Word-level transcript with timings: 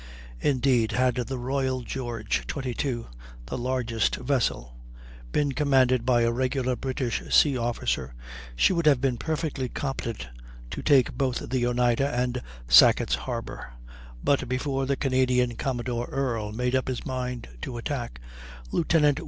Indeed, 0.39 0.93
had 0.93 1.13
the 1.13 1.37
Royal 1.37 1.81
George, 1.83 2.47
22, 2.47 3.05
the 3.45 3.55
largest 3.55 4.15
vessel, 4.15 4.73
been 5.31 5.51
commanded 5.51 6.07
by 6.07 6.21
a 6.23 6.31
regular 6.31 6.75
British 6.75 7.21
sea 7.29 7.55
officer, 7.55 8.15
she 8.55 8.73
would 8.73 8.87
have 8.87 8.99
been 8.99 9.17
perfectly 9.17 9.69
competent 9.69 10.27
to 10.71 10.81
take 10.81 11.13
both 11.15 11.47
the 11.51 11.67
Oneida 11.67 12.07
and 12.09 12.41
Sackett's 12.67 13.13
Harbor; 13.13 13.73
but 14.23 14.49
before 14.49 14.87
the 14.87 14.95
Canadian 14.97 15.55
commodore, 15.55 16.07
Earle, 16.07 16.51
made 16.51 16.73
up 16.75 16.87
his 16.87 17.05
mind 17.05 17.49
to 17.61 17.77
attack, 17.77 18.19
Lieut. 18.71 18.95